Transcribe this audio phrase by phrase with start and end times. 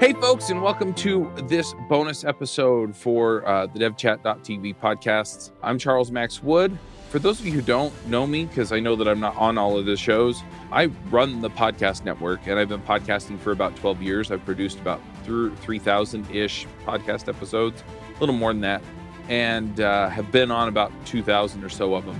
[0.00, 5.50] Hey, folks, and welcome to this bonus episode for uh, the DevChat.tv podcasts.
[5.62, 6.78] I'm Charles Max Wood.
[7.10, 9.58] For those of you who don't know me, because I know that I'm not on
[9.58, 13.76] all of the shows, I run the podcast network and I've been podcasting for about
[13.76, 14.30] 12 years.
[14.30, 17.84] I've produced about 3,000 ish podcast episodes,
[18.16, 18.82] a little more than that,
[19.28, 22.18] and uh, have been on about 2,000 or so of them.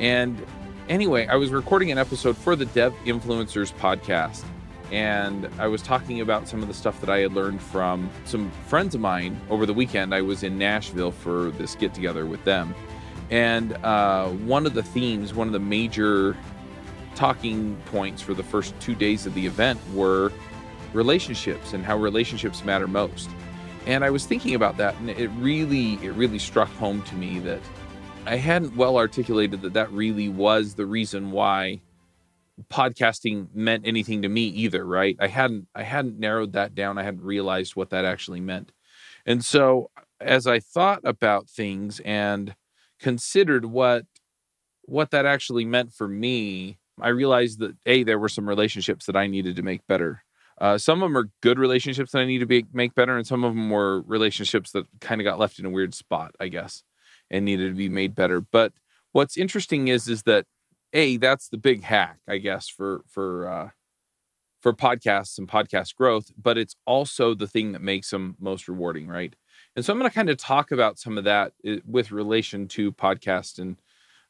[0.00, 0.46] And
[0.88, 4.46] anyway, I was recording an episode for the Dev Influencers podcast
[4.90, 8.50] and I was talking about some of the stuff that I had learned from some
[8.66, 10.14] friends of mine over the weekend.
[10.14, 12.74] I was in Nashville for this get together with them.
[13.30, 16.36] And uh, one of the themes, one of the major
[17.14, 20.32] talking points for the first two days of the event were
[20.94, 23.28] relationships and how relationships matter most.
[23.86, 27.38] And I was thinking about that, and it really, it really struck home to me
[27.40, 27.60] that
[28.26, 31.80] I hadn't well articulated that that really was the reason why
[32.70, 35.16] podcasting meant anything to me either right?
[35.20, 36.98] I hadn't i hadn't narrowed that down.
[36.98, 38.72] I hadn't realized what that actually meant.
[39.26, 42.56] And so as i thought about things and
[42.98, 44.04] considered what
[44.82, 49.14] what that actually meant for me i realized that a there were some relationships that
[49.16, 50.24] i needed to make better.
[50.60, 53.26] Uh, some of them are good relationships that i need to be, make better and
[53.28, 56.48] some of them were relationships that kind of got left in a weird spot i
[56.48, 56.82] guess
[57.30, 58.40] and needed to be made better.
[58.40, 58.72] But
[59.12, 60.46] what's interesting is is that
[60.92, 63.68] a that's the big hack i guess for for uh
[64.60, 69.06] for podcasts and podcast growth but it's also the thing that makes them most rewarding
[69.08, 69.34] right?
[69.76, 72.68] And so i'm going to kind of talk about some of that eh, with relation
[72.68, 73.76] to podcast and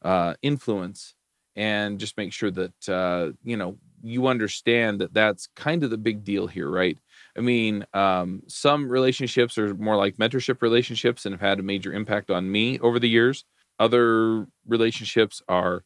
[0.03, 1.15] uh influence
[1.57, 5.99] and just make sure that uh you know you understand that that's kind of the
[5.99, 6.99] big deal here right?
[7.37, 11.93] I mean um some relationships are more like mentorship relationships and have had a major
[11.93, 13.45] impact on me over the years.
[13.81, 15.85] Other relationships are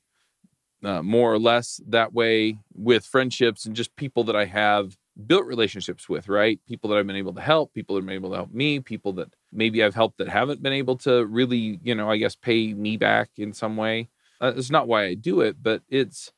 [0.85, 5.45] uh, more or less that way with friendships and just people that I have built
[5.47, 6.59] relationships with, right?
[6.67, 8.81] People that I've been able to help, people that have been able to help me,
[8.81, 12.35] people that maybe I've helped that haven't been able to really, you know, I guess
[12.35, 14.09] pay me back in some way.
[14.41, 16.33] Uh, it's not why I do it, but it's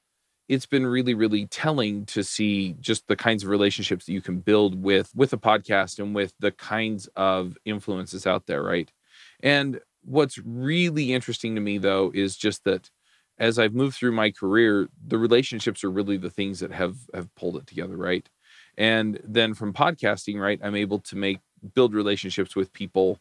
[0.46, 4.40] it's been really really telling to see just the kinds of relationships that you can
[4.40, 8.92] build with with a podcast and with the kinds of influences out there, right?
[9.40, 12.90] And what's really interesting to me though is just that
[13.38, 17.34] as I've moved through my career, the relationships are really the things that have have
[17.34, 18.28] pulled it together, right?
[18.76, 21.38] And then from podcasting, right, I'm able to make
[21.74, 23.18] build relationships with people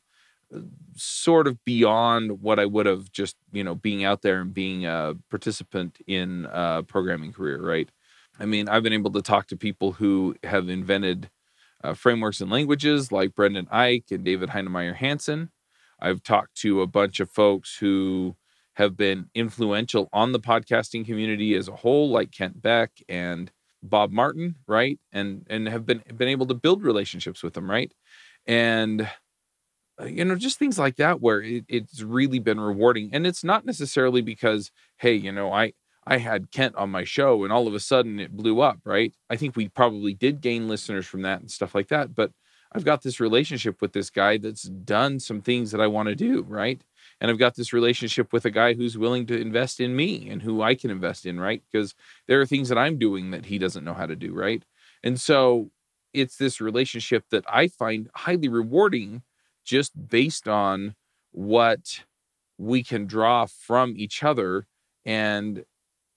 [0.54, 0.60] uh,
[0.96, 4.86] sort of beyond what I would have just, you know, being out there and being
[4.86, 7.90] a participant in a programming career, right?
[8.40, 11.30] I mean, I've been able to talk to people who have invented
[11.84, 15.50] uh, frameworks and languages like Brendan Eich and David Heinemeier Hansson.
[16.00, 18.36] I've talked to a bunch of folks who
[18.76, 23.52] have been influential on the podcasting community as a whole, like Kent Beck and
[23.84, 25.00] Bob Martin, right?
[25.12, 27.94] And and have been been able to build relationships with them, right?
[28.48, 29.10] And
[30.02, 33.10] uh, you know, just things like that where it, it's really been rewarding.
[33.14, 35.74] And it's not necessarily because, hey, you know, I
[36.06, 39.14] I had Kent on my show and all of a sudden it blew up, right?
[39.30, 42.14] I think we probably did gain listeners from that and stuff like that.
[42.16, 42.32] But
[42.74, 46.16] I've got this relationship with this guy that's done some things that I want to
[46.16, 46.82] do, right?
[47.24, 50.44] And I've got this relationship with a guy who's willing to invest in me and
[50.44, 51.64] who I can invest in, right?
[51.72, 51.96] Because
[52.28, 54.64] there are things that I'm doing that he doesn't know how to do, right?
[55.04, 55.72] And so
[56.14, 59.24] it's this relationship that I find highly rewarding
[59.66, 60.96] just based on
[61.32, 62.04] what
[62.58, 64.68] we can draw from each other
[65.06, 65.66] and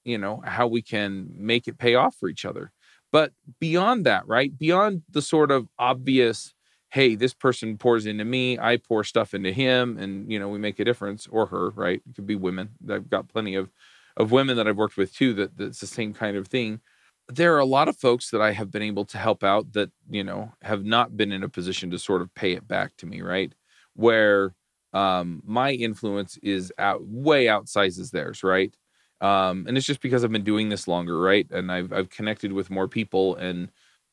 [0.05, 2.73] you know how we can make it pay off for each other
[3.12, 6.55] but beyond that right beyond the sort of obvious
[6.96, 10.58] hey, this person pours into me, I pour stuff into him, and you know, we
[10.58, 12.00] make a difference, or her, right?
[12.08, 12.70] It could be women.
[12.90, 13.70] I've got plenty of
[14.16, 16.80] of women that I've worked with too that that's the same kind of thing.
[17.28, 19.90] There are a lot of folks that I have been able to help out that,
[20.08, 23.06] you know, have not been in a position to sort of pay it back to
[23.06, 23.52] me, right?
[23.94, 24.54] Where
[24.92, 28.75] um my influence is out way outsizes theirs, right?
[29.20, 31.46] Um, and it's just because I've been doing this longer, right?
[31.50, 33.70] And I've I've connected with more people and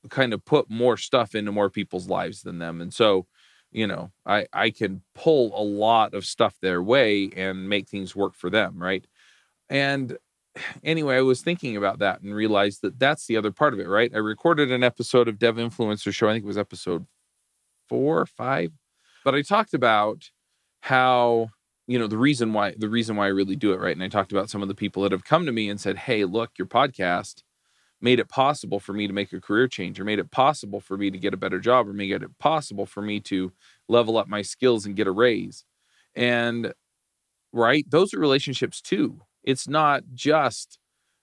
[0.10, 2.82] kind of put more stuff into more people's lives than them.
[2.82, 3.28] And so,
[3.72, 8.16] you know, I I can pull a lot of stuff their way and make things
[8.16, 9.06] work for them, right?
[9.70, 10.18] And
[10.84, 13.88] anyway, I was thinking about that and realized that that's the other part of it,
[13.88, 14.12] right?
[14.14, 16.30] I recorded an episode of Dev Influencer Show.
[16.30, 17.06] I think it was episode
[17.90, 18.72] four, five,
[19.24, 20.30] but I talked about
[20.82, 21.50] how
[21.88, 23.96] you know the reason why the reason why I really do it, right?
[23.96, 25.98] And I talked about some of the people that have come to me and said,
[26.00, 27.44] "Hey, look, your podcast."
[28.04, 30.98] Made it possible for me to make a career change or made it possible for
[30.98, 33.52] me to get a better job or made it possible for me to
[33.90, 35.66] level up my skills and get a raise.
[36.16, 36.74] And
[37.54, 39.22] right, those are relationships too.
[39.44, 40.80] It's not just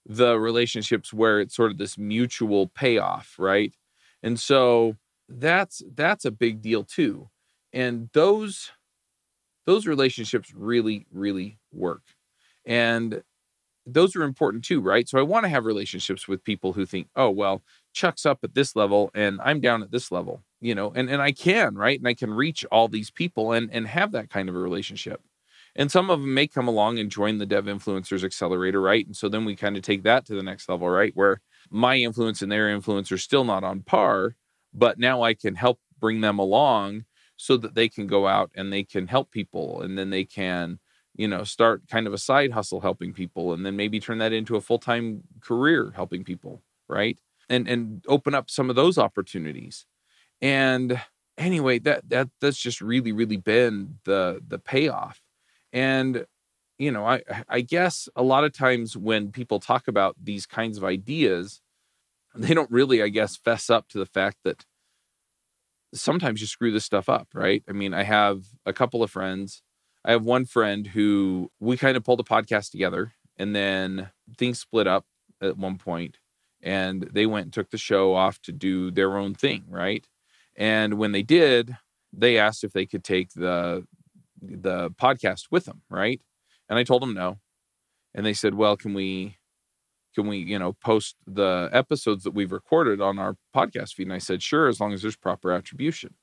[0.06, 3.74] the relationships where it's sort of this mutual payoff, right?
[4.22, 4.96] And so
[5.28, 7.28] that's that's a big deal too.
[7.72, 8.72] And those
[9.66, 12.02] those relationships really really work.
[12.66, 13.22] And
[13.92, 15.08] those are important too, right?
[15.08, 18.54] So I want to have relationships with people who think, "Oh, well, Chuck's up at
[18.54, 21.98] this level and I'm down at this level." You know, and and I can, right?
[21.98, 25.20] And I can reach all these people and and have that kind of a relationship.
[25.76, 29.06] And some of them may come along and join the Dev Influencers Accelerator, right?
[29.06, 31.12] And so then we kind of take that to the next level, right?
[31.14, 31.40] Where
[31.70, 34.34] my influence and their influence are still not on par,
[34.74, 37.04] but now I can help bring them along
[37.36, 40.78] so that they can go out and they can help people and then they can
[41.16, 44.32] you know start kind of a side hustle helping people and then maybe turn that
[44.32, 47.18] into a full-time career helping people right?
[47.48, 49.86] And and open up some of those opportunities.
[50.42, 51.00] And
[51.38, 55.20] anyway that that that's just really really been the the payoff.
[55.72, 56.26] And
[56.78, 60.78] you know i i guess a lot of times when people talk about these kinds
[60.78, 61.60] of ideas
[62.36, 64.64] they don't really i guess fess up to the fact that
[65.92, 67.62] sometimes you screw this stuff up right?
[67.68, 69.62] I mean i have a couple of friends
[70.04, 74.60] i have one friend who we kind of pulled a podcast together and then things
[74.60, 75.06] split up
[75.42, 76.18] at one point
[76.62, 80.06] and they went and took the show off to do their own thing right
[80.56, 81.76] and when they did
[82.12, 83.84] they asked if they could take the
[84.42, 86.20] the podcast with them, right?
[86.68, 87.38] And I told them no.
[88.14, 89.38] And they said, "Well, can we
[90.14, 94.14] can we, you know, post the episodes that we've recorded on our podcast feed?" And
[94.14, 96.14] I said, "Sure, as long as there's proper attribution."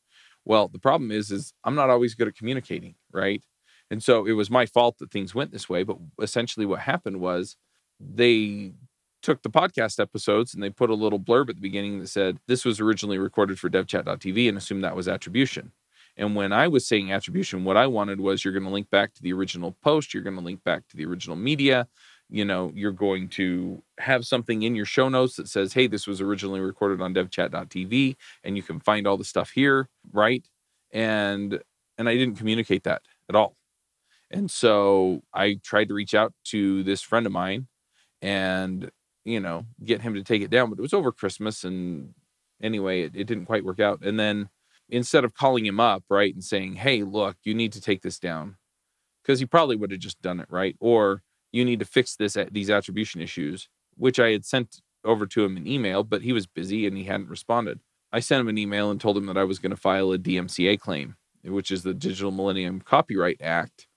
[0.46, 3.44] Well, the problem is is I'm not always good at communicating, right?
[3.90, 7.20] And so it was my fault that things went this way, but essentially what happened
[7.20, 7.56] was
[8.00, 8.74] they
[9.22, 12.40] took the podcast episodes and they put a little blurb at the beginning that said
[12.48, 15.72] this was originally recorded for devchat.tv and assumed that was attribution.
[16.16, 19.14] And when I was saying attribution, what I wanted was you're going to link back
[19.14, 21.88] to the original post, you're going to link back to the original media.
[22.30, 26.08] You know, you're going to have something in your show notes that says, hey, this
[26.08, 30.48] was originally recorded on devchat.tv and you can find all the stuff here, right?
[30.92, 31.62] And
[31.98, 33.57] and I didn't communicate that at all.
[34.30, 37.68] And so I tried to reach out to this friend of mine
[38.22, 38.92] and,
[39.24, 42.14] you know, get him to take it down, but it was over Christmas and
[42.62, 44.04] anyway, it, it didn't quite work out.
[44.04, 44.50] And then
[44.90, 48.20] instead of calling him up, right, and saying, hey, look, you need to take this
[48.20, 48.58] down,
[49.22, 50.76] because he probably would have just done it, right?
[50.80, 55.44] Or you need to fix this these attribution issues, which I had sent over to
[55.44, 57.80] him an email, but he was busy and he hadn't responded.
[58.12, 60.18] I sent him an email and told him that I was going to file a
[60.18, 63.88] DMCA claim, which is the Digital Millennium Copyright Act,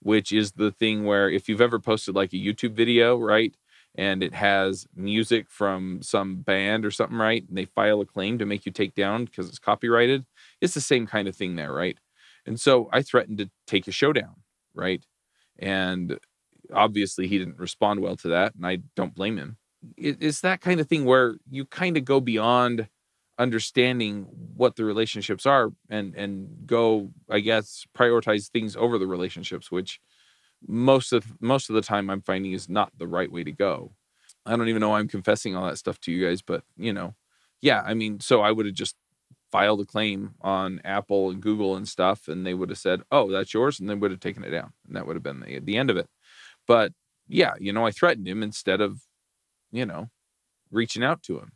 [0.00, 3.56] which is the thing where if you've ever posted like a YouTube video, right,
[3.94, 7.46] and it has music from some band or something, right?
[7.48, 10.26] And they file a claim to make you take down because it's copyrighted.
[10.60, 11.98] It's the same kind of thing there, right?
[12.44, 14.36] And so I threatened to take a show down,
[14.74, 15.04] right?
[15.58, 16.18] And
[16.72, 19.56] obviously he didn't respond well to that, and I don't blame him.
[19.96, 22.88] It's that kind of thing where you kind of go beyond
[23.38, 24.26] understanding
[24.56, 30.00] what the relationships are and and go i guess prioritize things over the relationships which
[30.66, 33.92] most of most of the time I'm finding is not the right way to go.
[34.44, 36.92] I don't even know why I'm confessing all that stuff to you guys, but you
[36.92, 37.14] know,
[37.60, 38.96] yeah, I mean, so I would have just
[39.52, 43.30] filed a claim on Apple and Google and stuff, and they would have said, "Oh,
[43.30, 45.60] that's yours," and they would have taken it down, and that would have been the,
[45.60, 46.08] the end of it.
[46.66, 46.92] But
[47.28, 49.02] yeah, you know, I threatened him instead of,
[49.72, 50.10] you know,
[50.70, 51.52] reaching out to him,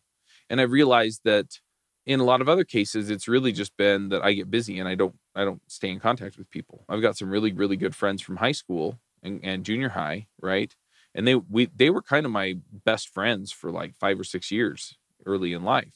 [0.51, 1.61] and I realized that
[2.07, 4.89] in a lot of other cases, it's really just been that I get busy and
[4.89, 6.85] I don't I don't stay in contact with people.
[6.89, 10.75] I've got some really really good friends from high school and, and junior high, right?
[11.15, 14.51] And they we they were kind of my best friends for like five or six
[14.51, 15.95] years early in life.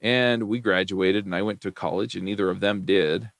[0.00, 3.30] And we graduated and I went to college and neither of them did.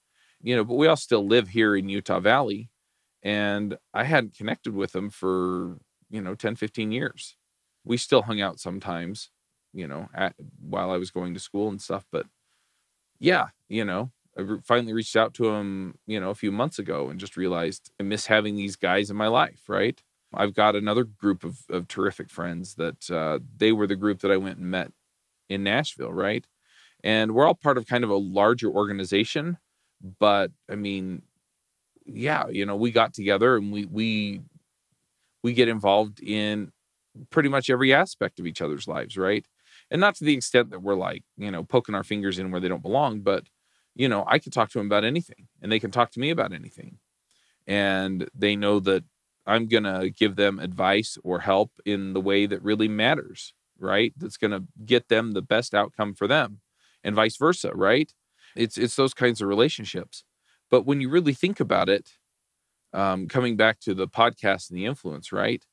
[0.43, 2.71] You know, but we all still live here in Utah Valley.
[3.23, 5.79] And I hadn't connected with them for,
[6.11, 7.37] you know, 10, 15 years.
[7.83, 9.31] We still hung out sometimes,
[9.75, 12.07] you know, at, while I was going to school and stuff.
[12.13, 12.27] But
[13.19, 17.09] yeah, you know, I finally reached out to him, you know, a few months ago
[17.11, 20.01] and just realized I miss having these guys in my life, right?
[20.35, 24.33] I've got another group of, of terrific friends that uh, they were the group that
[24.33, 24.91] I went and met
[25.49, 26.47] in Nashville, right?
[27.05, 29.59] And we're all part of kind of a larger organization,
[30.21, 31.23] but I mean,
[32.07, 34.41] yeah, you know, we got together and we we
[35.43, 36.73] we get involved in
[37.31, 39.47] pretty much every aspect of each other's lives, right?
[39.95, 42.61] And not to the extent that we're like, you know, poking our fingers in where
[42.61, 43.47] they don't belong, but
[43.95, 46.31] you know, I can talk to them about anything and they can talk to me
[46.31, 46.99] about anything.
[47.67, 49.05] And they know that
[49.47, 54.13] I'm going to give them advice or help in the way that really matters, right?
[54.19, 56.61] That's going to get them the best outcome for them
[57.05, 58.13] and vice versa, right?
[58.57, 60.25] It's it's those kinds of relationships.
[60.71, 62.11] But when you really think about it,
[62.93, 65.65] um, coming back to the podcast and the influence, right?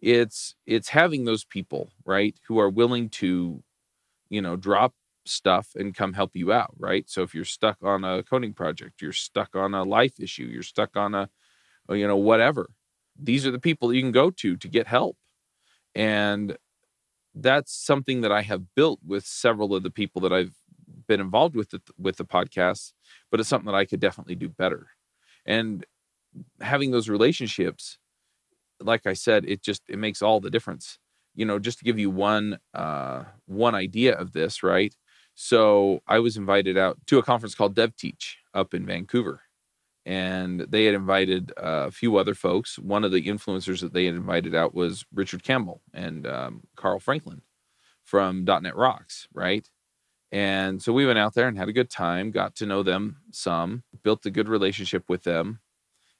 [0.00, 3.62] It's it's having those people, right, who are willing to,
[4.30, 4.94] you know, drop
[5.26, 7.08] stuff and come help you out, right?
[7.10, 10.62] So if you're stuck on a coding project, you're stuck on a life issue, you're
[10.62, 11.28] stuck on a,
[11.90, 12.70] uh, you know, whatever,
[13.18, 15.16] these are the people you can go to to get help.
[15.94, 16.56] And
[17.34, 20.54] that's something that I have built with several of the people that I've
[21.06, 22.92] been involved with the, with the podcast,
[23.30, 24.88] but it's something that I could definitely do better.
[25.46, 25.84] And
[26.60, 27.98] having those relationships,
[28.80, 30.98] like I said, it just it makes all the difference.
[31.40, 34.94] You know, just to give you one uh, one idea of this, right?
[35.34, 39.40] So I was invited out to a conference called DevTeach up in Vancouver,
[40.04, 42.78] and they had invited uh, a few other folks.
[42.78, 47.00] One of the influencers that they had invited out was Richard Campbell and um, Carl
[47.00, 47.40] Franklin
[48.04, 49.66] from .NET Rocks, right?
[50.32, 53.22] And so we went out there and had a good time, got to know them
[53.32, 55.60] some, built a good relationship with them.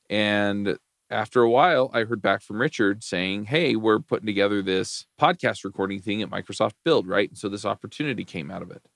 [0.08, 0.78] And
[1.10, 5.64] after a while, I heard back from Richard saying, Hey, we're putting together this podcast
[5.64, 7.28] recording thing at Microsoft Build, right?
[7.28, 8.86] And so this opportunity came out of it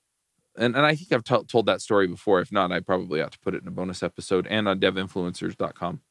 [0.57, 2.39] and, and I think I've t- told that story before.
[2.39, 6.01] If not, I probably ought to put it in a bonus episode and on devinfluencers.com.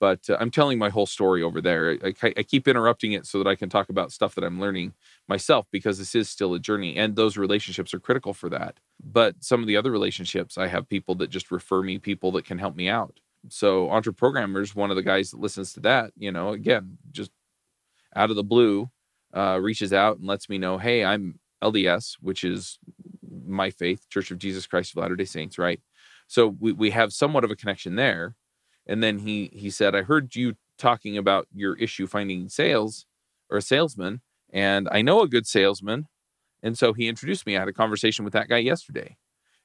[0.00, 1.96] But uh, I'm telling my whole story over there.
[2.04, 4.60] I, I, I, keep interrupting it so that I can talk about stuff that I'm
[4.60, 4.92] learning
[5.28, 8.80] myself because this is still a journey and those relationships are critical for that.
[9.02, 12.44] But some of the other relationships, I have people that just refer me people that
[12.44, 13.20] can help me out.
[13.48, 17.30] So, Entreprogrammers, one of the guys that listens to that, you know, again, just
[18.16, 18.90] out of the blue,
[19.34, 22.78] uh, reaches out and lets me know, hey, I'm LDS, which is
[23.46, 25.80] my faith, Church of Jesus Christ of Latter Day Saints, right?
[26.26, 28.36] So we we have somewhat of a connection there.
[28.86, 33.06] And then he he said, I heard you talking about your issue finding sales
[33.50, 34.20] or a salesman,
[34.52, 36.06] and I know a good salesman.
[36.62, 37.56] And so he introduced me.
[37.56, 39.16] I had a conversation with that guy yesterday.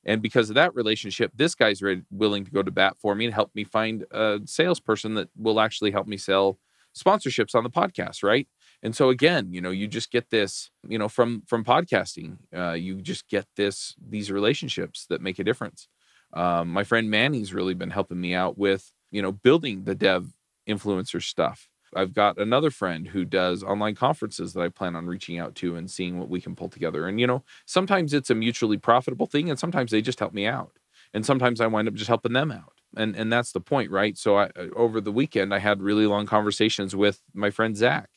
[0.10, 3.25] And because of that relationship, this guy's ready, willing to go to bat for me
[3.25, 6.58] and help me find a salesperson that will actually help me sell
[6.98, 8.48] sponsorships on the podcast, right?
[8.82, 12.74] and so again you know you just get this you know from from podcasting uh,
[12.74, 15.88] you just get this these relationships that make a difference
[16.34, 20.34] um, my friend manny's really been helping me out with you know building the dev
[20.68, 25.39] influencer stuff i've got another friend who does online conferences that i plan on reaching
[25.39, 27.08] out to and seeing what we can pull together.
[27.08, 30.46] And you know sometimes it's a mutually profitable thing and sometimes they just help me
[30.46, 30.77] out.
[31.13, 32.74] And sometimes i wind up just helping them out.
[32.96, 34.17] And and that's the point right?
[34.17, 38.10] So i uh, over the weekend i had really long conversations with my friend zach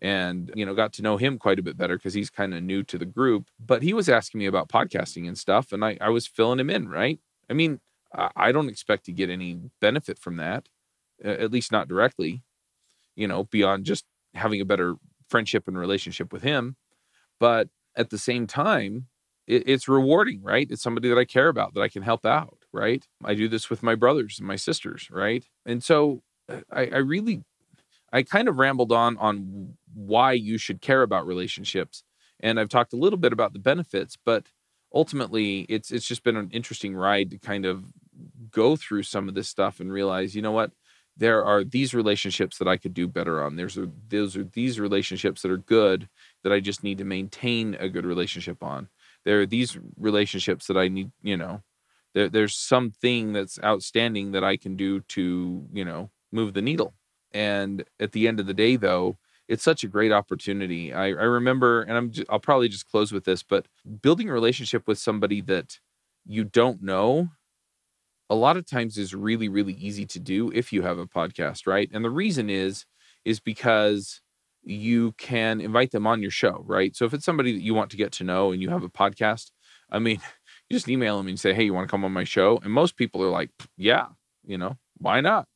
[0.00, 2.62] and you know got to know him quite a bit better because he's kind of
[2.62, 3.48] new to the group.
[3.58, 6.70] But he was asking me about podcasting and stuff and i, I was filling him
[6.70, 7.18] in right?
[7.50, 7.80] I mean
[8.14, 10.68] I, I don't expect to get any benefit from that
[11.24, 12.42] at least not directly
[13.16, 14.04] you know beyond just
[14.34, 14.96] having a better
[15.28, 16.76] friendship and relationship with him.
[17.40, 19.06] But at the same time
[19.46, 20.68] it, it's rewarding right?
[20.70, 23.06] It's somebody that i care about that i can help out right?
[23.24, 25.44] I do this with my brothers and my sisters right?
[25.66, 27.44] And so uh, I, I really
[28.12, 32.04] I kind of rambled on on why you should care about relationships,
[32.40, 34.46] and I've talked a little bit about the benefits, but
[34.94, 37.84] ultimately, it's it's just been an interesting ride to kind of
[38.50, 40.72] go through some of this stuff and realize, you know what,
[41.16, 43.56] there are these relationships that I could do better on.
[43.56, 46.08] There's a, those are these relationships that are good
[46.42, 48.88] that I just need to maintain a good relationship on.
[49.24, 51.62] There are these relationships that I need, you know,
[52.14, 56.94] there, there's something that's outstanding that I can do to, you know, move the needle.
[57.32, 60.92] And at the end of the day, though, it's such a great opportunity.
[60.92, 63.66] I, I remember, and I'm I'll probably just close with this, but
[64.00, 65.78] building a relationship with somebody that
[66.26, 67.28] you don't know,
[68.32, 71.66] a lot of times is really, really easy to do if you have a podcast,
[71.66, 71.90] right?
[71.92, 72.86] And the reason is,
[73.26, 74.22] is because
[74.62, 76.96] you can invite them on your show, right?
[76.96, 78.88] So if it's somebody that you want to get to know and you have a
[78.88, 79.50] podcast,
[79.90, 80.18] I mean,
[80.70, 82.58] you just email them and say, Hey, you want to come on my show?
[82.62, 84.06] And most people are like, Yeah,
[84.46, 85.46] you know, why not?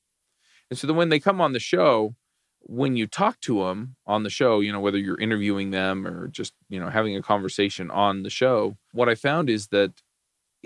[0.68, 2.14] And so then when they come on the show,
[2.61, 6.28] when you talk to them on the show, you know, whether you're interviewing them or
[6.28, 9.92] just, you know, having a conversation on the show, what I found is that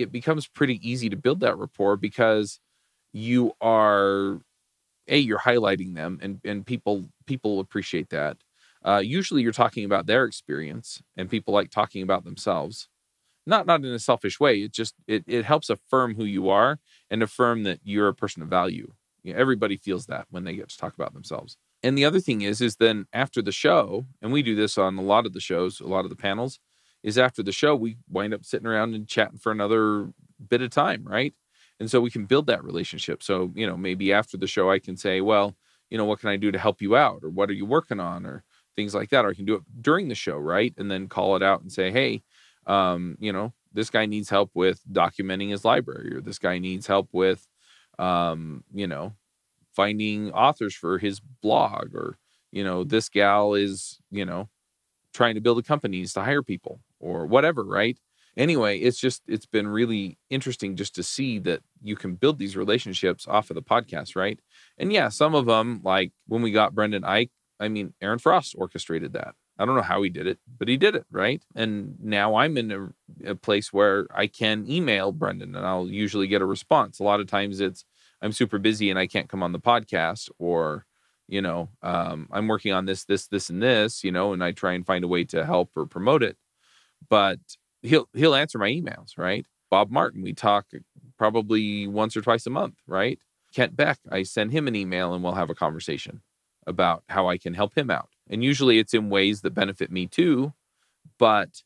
[0.00, 2.60] it becomes pretty easy to build that rapport because
[3.12, 4.40] you are
[5.08, 8.38] a you're highlighting them and and people people appreciate that.
[8.84, 12.88] Uh, usually you're talking about their experience and people like talking about themselves.
[13.46, 16.78] Not not in a selfish way it just it, it helps affirm who you are
[17.10, 18.92] and affirm that you're a person of value.
[19.22, 21.56] You know, everybody feels that when they get to talk about themselves.
[21.82, 24.98] And the other thing is, is then after the show, and we do this on
[24.98, 26.58] a lot of the shows, a lot of the panels,
[27.02, 30.12] is after the show, we wind up sitting around and chatting for another
[30.48, 31.34] bit of time, right?
[31.78, 33.22] And so we can build that relationship.
[33.22, 35.56] So, you know, maybe after the show, I can say, well,
[35.88, 37.20] you know, what can I do to help you out?
[37.22, 38.26] Or what are you working on?
[38.26, 38.44] Or
[38.76, 39.24] things like that.
[39.24, 40.74] Or I can do it during the show, right?
[40.76, 42.22] And then call it out and say, hey,
[42.66, 46.86] um, you know, this guy needs help with documenting his library, or this guy needs
[46.86, 47.46] help with
[48.00, 49.12] um, you know,
[49.74, 52.16] finding authors for his blog, or
[52.50, 54.48] you know, this gal is, you know,
[55.12, 57.98] trying to build a companies to hire people or whatever, right?
[58.36, 62.56] anyway, it's just it's been really interesting just to see that you can build these
[62.56, 64.38] relationships off of the podcast, right?
[64.78, 68.54] And yeah, some of them, like when we got Brendan Eich, I mean, Aaron Frost
[68.56, 69.34] orchestrated that.
[69.58, 71.42] I don't know how he did it, but he did it, right?
[71.54, 76.28] And now I'm in a, a place where I can email Brendan and I'll usually
[76.28, 76.98] get a response.
[76.98, 77.84] A lot of times it's
[78.22, 80.86] I'm super busy and I can't come on the podcast, or
[81.28, 84.50] you know, um, I'm working on this, this, this, and this, you know, and I
[84.50, 86.36] try and find a way to help or promote it.
[87.08, 87.38] But
[87.82, 89.46] he'll he'll answer my emails, right?
[89.70, 90.66] Bob Martin, we talk
[91.16, 93.18] probably once or twice a month, right?
[93.54, 96.22] Kent Beck, I send him an email and we'll have a conversation
[96.66, 98.10] about how I can help him out.
[98.28, 100.52] And usually it's in ways that benefit me too,
[101.18, 101.62] but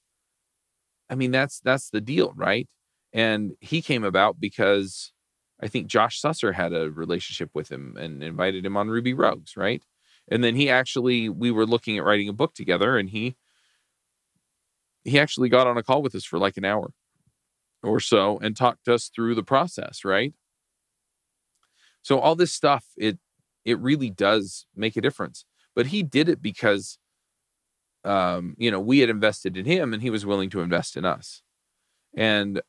[1.11, 2.69] I mean that's that's the deal, right?
[3.13, 5.13] And he came about because
[5.61, 9.57] I think Josh Susser had a relationship with him and invited him on Ruby Rogues,
[9.57, 9.83] right?
[10.29, 13.37] And then he actually we were looking at writing a book together and he
[15.05, 16.91] he actually got on a call with us for like an hour
[17.83, 20.33] or so and talked us through the process, right?
[22.03, 23.19] So all this stuff, it
[23.65, 25.45] it really does make a difference.
[25.75, 26.99] But he did it because
[28.05, 31.05] um, you know, we had invested in him and he was willing to invest in
[31.05, 31.43] us.
[32.15, 32.61] And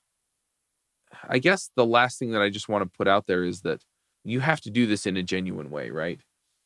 [1.27, 3.83] I guess the last thing that I just want to put out there is that
[4.23, 6.19] you have to do this in a genuine way, right?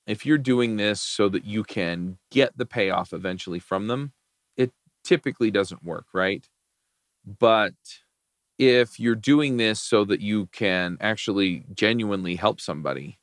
[0.07, 4.13] If you're doing this so that you can get the payoff eventually from them,
[5.09, 6.47] typically doesn't work, right?
[7.25, 7.73] But
[8.59, 13.17] if you're doing this so that you can actually genuinely help somebody,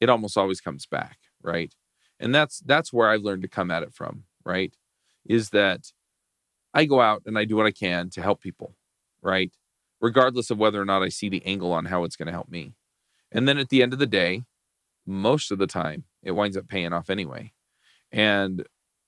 [0.00, 1.72] it almost always comes back, right?
[2.18, 4.74] And that's that's where I've learned to come at it from, right?
[5.24, 5.92] Is that
[6.74, 8.74] I go out and I do what I can to help people,
[9.22, 9.52] right?
[10.00, 12.48] Regardless of whether or not I see the angle on how it's going to help
[12.48, 12.74] me.
[13.30, 14.42] And then at the end of the day,
[15.06, 17.52] most of the time, it winds up paying off anyway.
[18.10, 18.64] And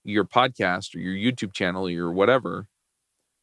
[0.07, 2.67] your podcast or your YouTube channel or your whatever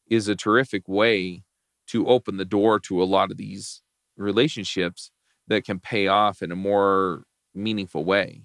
[0.08, 1.44] is a terrific way
[1.88, 3.82] to open the door to a lot of these
[4.16, 5.10] relationships
[5.48, 8.42] that can pay off in a more meaningful way.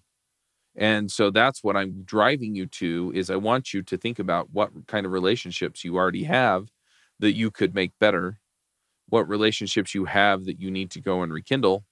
[0.75, 4.51] And so that's what I'm driving you to is I want you to think about
[4.51, 6.69] what kind of relationships you already have
[7.19, 8.39] that you could make better,
[9.09, 11.85] what relationships you have that you need to go and rekindle.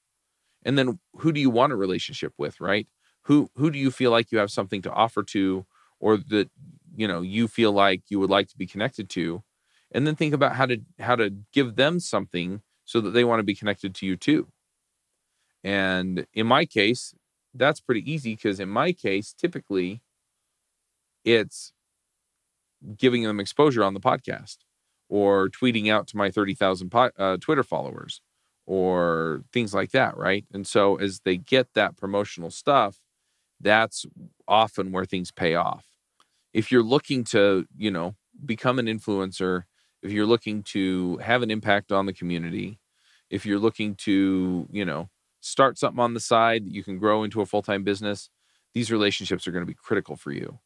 [0.63, 2.87] And then who do you want a relationship with, right?
[3.23, 5.65] Who who do you feel like you have something to offer to
[5.99, 6.49] or that
[6.95, 9.43] you know you feel like you would like to be connected to
[9.91, 13.39] and then think about how to how to give them something so that they want
[13.39, 14.47] to be connected to you too
[15.63, 17.13] and in my case
[17.53, 20.01] that's pretty easy because in my case typically
[21.25, 21.73] it's
[22.95, 24.57] giving them exposure on the podcast
[25.09, 28.21] or tweeting out to my 30,000 uh, Twitter followers
[28.65, 30.45] or things like that, right?
[30.53, 32.99] And so as they get that promotional stuff,
[33.59, 34.05] that's
[34.47, 35.85] often where things pay off.
[36.53, 38.15] If you're looking to, you know,
[38.45, 39.63] become an influencer,
[40.01, 42.79] if you're looking to have an impact on the community,
[43.29, 45.09] if you're looking to, you know,
[45.41, 48.29] start something on the side that you can grow into a full-time business,
[48.73, 50.59] these relationships are going to be critical for you.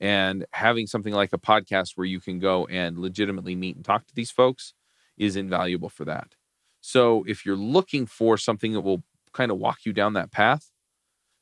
[0.00, 4.06] And having something like a podcast where you can go and legitimately meet and talk
[4.06, 4.74] to these folks
[5.16, 6.36] is invaluable for that.
[6.80, 10.70] So if you're looking for something that will kind of walk you down that path,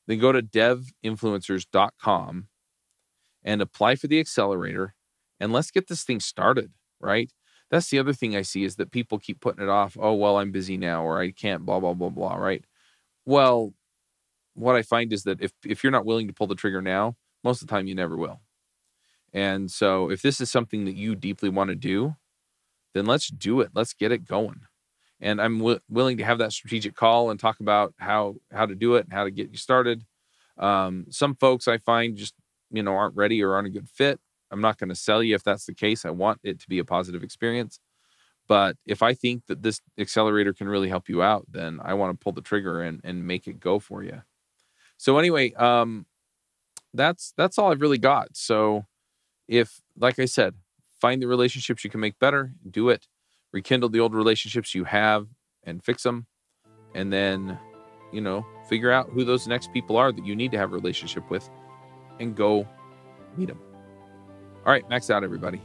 [0.07, 2.49] then go to devinfluencers.com
[3.45, 4.95] and apply for the accelerator
[5.39, 7.31] and let's get this thing started, right?
[7.71, 9.97] That's the other thing I see is that people keep putting it off.
[10.01, 12.65] Oh, well, I'm busy now or I can't, blah, blah, blah, blah, right?
[13.25, 13.75] Well,
[14.55, 17.17] what I find is that if, if you're not willing to pull the trigger now,
[17.43, 18.41] most of the time you never will.
[19.33, 22.17] And so if this is something that you deeply want to do,
[22.95, 23.71] then let's do it.
[23.75, 24.61] Let's get it going
[25.21, 28.75] and I'm w- willing to have that strategic call and talk about how how to
[28.75, 30.05] do it and how to get you started.
[30.59, 32.35] Um, some folks I find just
[32.71, 34.21] you know aren't ready or aren't a good fit.
[34.51, 36.05] I'm not going to sell you if that's the case.
[36.05, 37.81] I want it to be a positive experience.
[38.49, 42.19] But if I think that this accelerator can really help you out, then I want
[42.19, 44.23] to pull the trigger and and make it go for you.
[44.99, 46.07] So anyway, um,
[46.95, 48.37] that's that's all I've really got.
[48.37, 48.87] So
[49.49, 50.55] if, like I said,
[51.01, 53.07] find the relationships you can make better, do it
[53.57, 55.27] rekindle the old relationships you have
[55.65, 56.27] and fix them
[56.95, 57.59] and then
[58.13, 60.75] you know figure out who those next people are that you need to have a
[60.75, 61.49] relationship with
[62.21, 62.69] and go
[63.39, 63.59] meet them
[64.67, 65.59] all right max out everybody